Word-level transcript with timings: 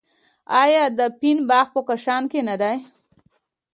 آیا 0.61 0.83
د 0.97 0.99
فین 1.17 1.37
باغ 1.49 1.67
په 1.75 1.81
کاشان 1.87 2.23
کې 2.31 2.41
نه 2.49 2.55
دی؟ 2.61 2.75